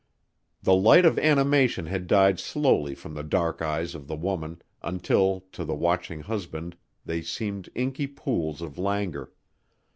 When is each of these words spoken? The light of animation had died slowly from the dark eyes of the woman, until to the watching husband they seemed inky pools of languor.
The 0.63 0.73
light 0.73 1.05
of 1.05 1.19
animation 1.19 1.85
had 1.85 2.07
died 2.07 2.39
slowly 2.39 2.95
from 2.95 3.13
the 3.13 3.21
dark 3.23 3.61
eyes 3.61 3.93
of 3.93 4.07
the 4.07 4.15
woman, 4.15 4.59
until 4.81 5.41
to 5.51 5.63
the 5.63 5.75
watching 5.75 6.21
husband 6.21 6.75
they 7.05 7.21
seemed 7.21 7.69
inky 7.75 8.07
pools 8.07 8.63
of 8.63 8.79
languor. 8.79 9.31